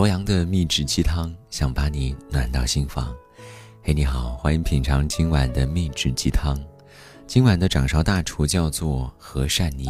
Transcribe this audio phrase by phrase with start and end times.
[0.00, 3.14] 头羊的秘制鸡汤，想把你暖到心房。
[3.82, 6.58] 嘿，你好，欢迎品尝今晚的秘制鸡汤。
[7.26, 9.88] 今晚的掌勺大厨叫做何善妮，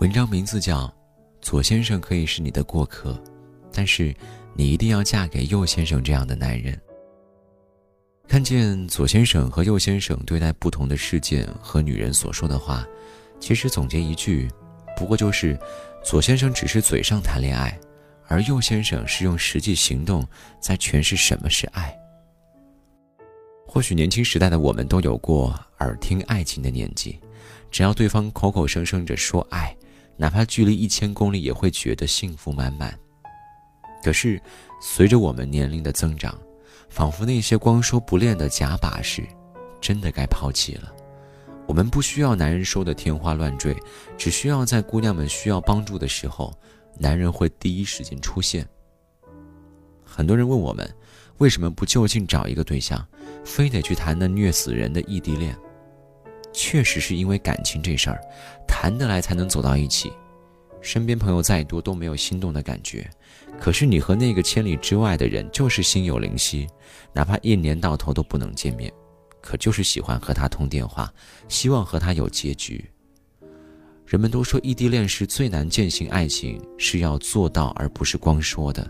[0.00, 0.86] 文章名字叫
[1.40, 3.18] 《左先生可以是你的过客，
[3.72, 4.14] 但是
[4.52, 6.74] 你一定要嫁给右先生这样的男人》。
[8.28, 12.86] 看见左先生和右先生对待不同的事件和女人所说的话，
[13.40, 14.46] 其实总结一句，
[14.94, 15.58] 不过就是
[16.04, 17.80] 左先生只是嘴上谈恋爱。
[18.28, 20.26] 而右先生是用实际行动
[20.60, 21.96] 在诠释什么是爱。
[23.66, 27.20] 或许年轻时代的我们都有过耳听爱情的年纪，
[27.70, 29.76] 只要对方口口声声着说爱，
[30.16, 32.98] 哪怕距离一千公里也会觉得幸福满满。
[34.02, 34.40] 可是，
[34.80, 36.38] 随着我们年龄的增长，
[36.88, 39.26] 仿佛那些光说不练的假把式，
[39.80, 40.92] 真的该抛弃了。
[41.66, 43.76] 我们不需要男人说的天花乱坠，
[44.16, 46.56] 只需要在姑娘们需要帮助的时候。
[46.98, 48.66] 男人会第一时间出现。
[50.04, 50.88] 很多人问我们，
[51.38, 53.06] 为什么不就近找一个对象，
[53.44, 55.56] 非得去谈那虐死人的异地恋？
[56.52, 58.20] 确实是因为感情这事儿，
[58.66, 60.10] 谈得来才能走到一起。
[60.80, 63.10] 身边朋友再多都没有心动的感觉，
[63.60, 66.66] 可是你和那个千里之外的人就是心有灵犀，
[67.12, 68.90] 哪怕一年到头都不能见面，
[69.42, 71.12] 可就是喜欢和他通电话，
[71.48, 72.88] 希望和他有结局。
[74.06, 78.88] 人们都说异地恋是最难践行爱情，是要做到而不是光说的。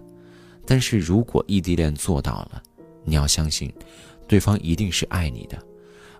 [0.66, 2.62] 但是如果异地恋做到了，
[3.02, 3.72] 你要相信，
[4.28, 5.58] 对方一定是爱你的，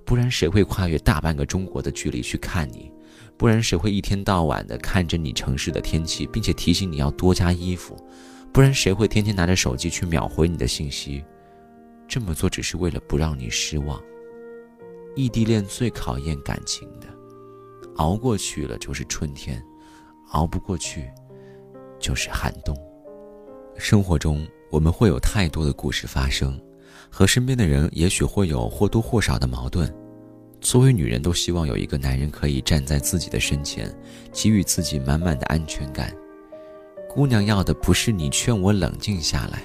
[0.05, 2.91] 不然谁会跨越大半个中国的距离去看你？
[3.36, 7.94] 不然谁会一天到晚的看着你城市的天气，并且提醒你要多加衣服？
[8.50, 11.22] 不然谁会天天拿着手机去秒回你的信息？
[12.08, 14.00] 这么做只是为了不让你失望。
[15.14, 17.06] 异地恋最考验感情的。
[17.97, 19.62] 熬过去了就是春天，
[20.30, 21.11] 熬不过去
[21.98, 22.77] 就是寒冬。
[23.78, 26.61] 生活中我们会有太多的故事发生，
[27.11, 29.92] 和身边的人也许会有或多或少的矛盾。
[30.61, 33.94] 作为女人，都希望有一个男人可以站在自己的身前，
[34.32, 36.12] 给予自己满满的安全感。
[37.09, 39.62] 姑娘要的不是你劝我冷静下来，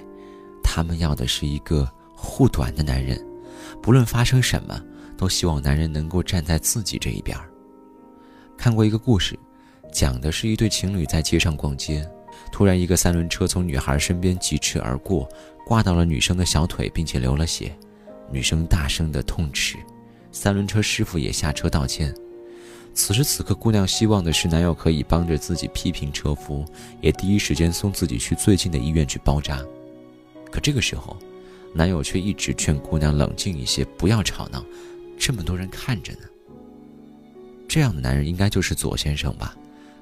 [0.63, 3.19] 她们要的是一个护短的男人，
[3.81, 4.79] 不论发生什么，
[5.17, 7.50] 都希望男人能够站在自己这一边儿。
[8.61, 9.35] 看过一个故事，
[9.91, 12.07] 讲的是一对情侣在街上逛街，
[12.51, 15.27] 突然一个三轮车从女孩身边疾驰而过，
[15.65, 17.75] 挂到了女生的小腿，并且流了血，
[18.29, 19.77] 女生大声的痛斥，
[20.31, 22.13] 三轮车师傅也下车道歉。
[22.93, 26.63] 此时此刻，姑娘希望的是男友可以帮着自己批评车夫，
[27.01, 29.59] 也第一时间送自己去最近的医院去包扎。
[30.51, 31.17] 可这个时候，
[31.73, 34.63] 男友却一直劝姑娘冷静一些，不要吵闹，
[35.17, 36.19] 这么多人看着呢。
[37.71, 39.55] 这样的男人应该就是左先生吧？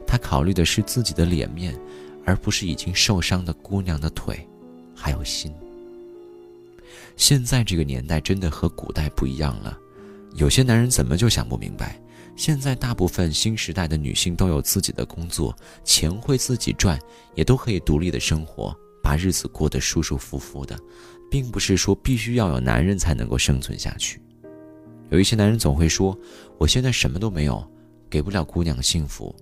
[0.08, 1.80] 他考虑的是自己的脸面，
[2.26, 4.44] 而不是已经受伤的姑娘的腿，
[4.96, 5.54] 还有心。
[7.16, 9.78] 现在这个年代真的和古代不一样了，
[10.34, 12.02] 有些男人怎么就想不明白？
[12.36, 17.00] 现在大部分新时代的女性都有自己的工作，钱会自己赚，
[17.36, 20.76] 也都可以独立的生活，把日子过得舒舒服服的，
[21.30, 24.20] 并不是说必须要有男人才能够生存下去。
[25.10, 26.18] 有一些男人总会说
[26.58, 27.66] ：“我现在什么都没有，
[28.10, 29.36] 给不了姑娘幸福。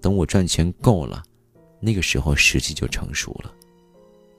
[0.00, 1.22] 等我赚钱够了，
[1.80, 3.52] 那个时候时机就成熟了。”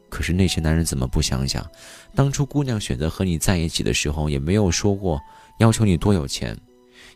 [0.09, 1.69] 可是那些男人怎么不想想，
[2.13, 5.19] 当初姑娘选择和你在一起的时候，也没有说过
[5.59, 6.57] 要求你多有钱。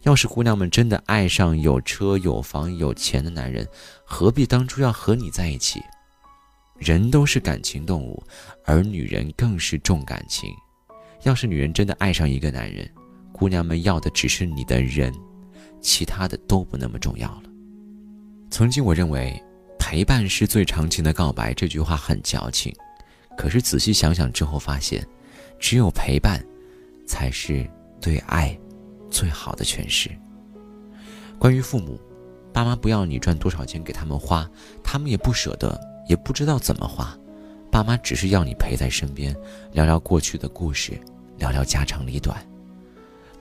[0.03, 3.67] 要是姑娘们真的爱上有车有房有钱的男人，
[4.03, 5.81] 何必当初要和你在一起？
[6.77, 8.21] 人都是感情动物，
[8.65, 10.51] 而女人更是重感情。
[11.23, 12.89] 要是女人真的爱上一个男人，
[13.39, 15.13] 姑娘们要的只是你的人，
[15.79, 17.43] 其他的都不那么重要了。
[18.51, 19.41] 曾经我认为
[19.79, 22.75] 陪伴是最长情的告白，这句话很矫情。
[23.37, 25.07] 可是仔细想想之后发现，
[25.57, 26.45] 只有陪伴，
[27.07, 27.65] 才是
[28.01, 28.59] 对爱
[29.09, 30.09] 最好的诠释。
[31.39, 31.97] 关于父母，
[32.51, 34.45] 爸妈不要你赚多少钱给他们花，
[34.83, 35.79] 他们也不舍得，
[36.09, 37.17] 也不知道怎么花。
[37.71, 39.33] 爸妈只是要你陪在身边，
[39.71, 40.99] 聊聊过去的故事，
[41.37, 42.45] 聊聊家长里短。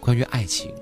[0.01, 0.73] 关于爱情，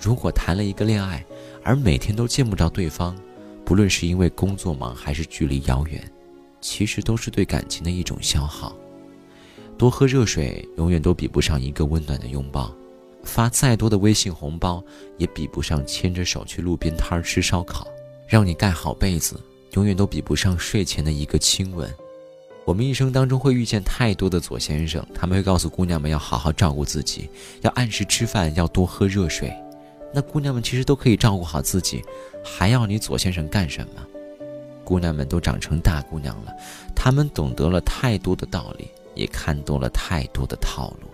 [0.00, 1.24] 如果谈了一个恋爱，
[1.62, 3.16] 而每天都见不着对方，
[3.64, 6.02] 不论是因为工作忙还是距离遥远，
[6.60, 8.74] 其实都是对感情的一种消耗。
[9.76, 12.72] 多喝热水永远都比不上一个温暖的拥抱，
[13.24, 14.82] 发再多的微信红包
[15.18, 17.86] 也比不上牵着手去路边摊吃烧烤，
[18.28, 19.40] 让你盖好被子
[19.72, 21.92] 永远都比不上睡前的一个亲吻。
[22.64, 27.28] 我们一生当中会遇见太多的左先生，他们会告诉姑娘们要好好照顾自己，
[27.62, 29.52] 要按时吃饭，要多喝热水。
[30.14, 32.02] 那姑娘们其实都可以照顾好自己，
[32.44, 34.06] 还要你左先生干什么？
[34.84, 36.52] 姑娘们都长成大姑娘了，
[36.94, 41.08] 她们懂得了太多的道理，也看多了太多的套路，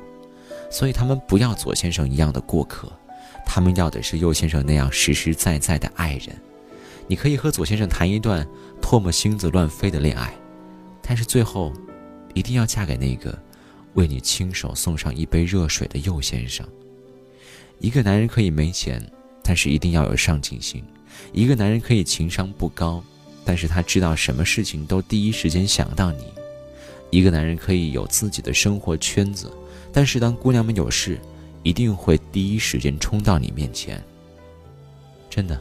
[0.70, 2.92] 所以她们不要左先生一样的过客，
[3.46, 6.36] 她们要的是右先生那样实实在在的爱人。
[7.06, 8.46] 你可以和左先生谈一段
[8.82, 10.34] 唾沫星子乱飞的恋爱，
[11.08, 11.72] 但是最后，
[12.34, 13.37] 一定要嫁给那个
[13.94, 16.69] 为你亲手送上一杯热水的右先生。
[17.78, 19.02] 一个男人可以没钱，
[19.43, 20.82] 但是一定要有上进心；
[21.32, 23.02] 一个男人可以情商不高。
[23.43, 26.25] 但是他知道什么事情都第一时间想到你。
[27.08, 29.50] 一个男人可以有自己的生活圈子，
[29.90, 31.19] 但是当姑娘们有事，
[31.62, 34.04] 一定会第一时间冲到你面前。
[35.31, 35.58] 真的，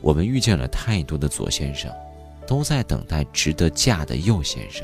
[0.00, 1.88] 我们遇见了太多的左先生，
[2.48, 4.82] 都在等待值得嫁的右先生。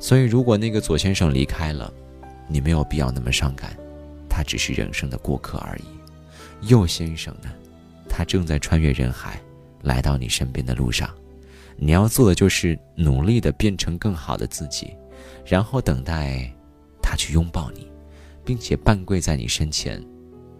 [0.00, 1.90] 所以，如果那个左先生离开了，
[2.48, 3.74] 你没有必要那么伤感，
[4.28, 6.68] 他只是人生的过客而已。
[6.68, 7.48] 右先生呢，
[8.08, 9.40] 他正在穿越人海。
[9.82, 11.14] 来到你身边的路上，
[11.76, 14.96] 你要做的就是努力的变成更好的自己，
[15.44, 16.50] 然后等待
[17.02, 17.86] 他去拥抱你，
[18.46, 20.02] 并且半跪在你身前，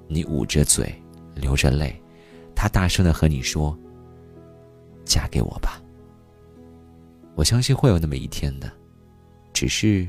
[0.08, 0.94] 你捂着嘴，
[1.34, 1.98] 流着泪，
[2.54, 3.74] 他大声的和你说
[5.04, 5.80] ：“嫁给我吧。”
[7.36, 8.72] 我相信会有那么一天的，
[9.52, 10.08] 只是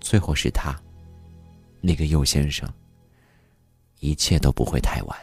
[0.00, 0.74] 最后是他，
[1.80, 2.66] 那个右先生，
[4.00, 5.18] 一切都不会太晚。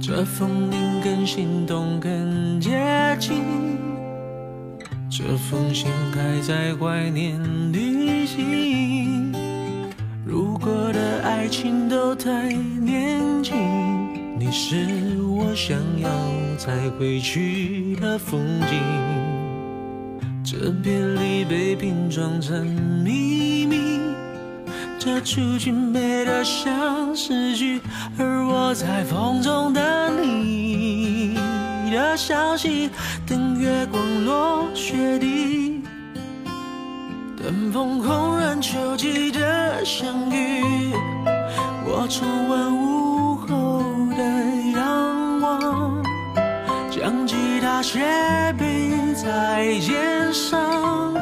[0.00, 3.42] 这风铃更心动，更接近。
[5.08, 7.40] 这封信还在怀念
[7.72, 7.89] 里
[8.36, 9.32] 行。
[10.24, 13.56] 如果的爱情都太年轻，
[14.38, 14.86] 你是
[15.22, 16.08] 我想要
[16.56, 18.78] 再回去的风景。
[20.44, 22.64] 这别离被拼装成
[23.04, 24.00] 秘密。
[24.98, 27.80] 这出去美得像诗句，
[28.18, 29.82] 而我在风中等
[30.22, 31.34] 你
[31.90, 32.90] 的消息，
[33.26, 35.79] 等月光落雪地，
[37.42, 40.92] 冷风空染秋季的相遇。
[41.86, 43.82] 我重温午后
[44.14, 44.22] 的
[44.78, 46.02] 阳光，
[46.90, 47.98] 将吉他斜
[48.58, 51.14] 背在肩上。